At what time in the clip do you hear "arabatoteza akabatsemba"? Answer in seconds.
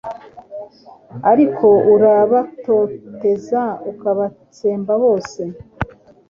1.93-4.93